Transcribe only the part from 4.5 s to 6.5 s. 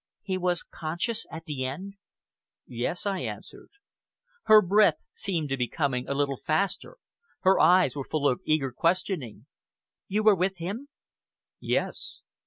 breath seemed to be coming a little